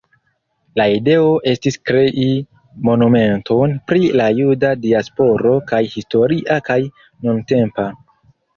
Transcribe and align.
La 0.79 0.85
ideo 0.93 1.27
estis 1.51 1.77
krei 1.89 2.29
monumenton 2.89 3.75
pri 3.91 4.09
la 4.23 4.27
juda 4.41 4.73
diasporo 4.89 5.55
kaj 5.71 5.85
historia 5.95 6.61
kaj 6.73 6.83
nuntempa. 7.29 7.91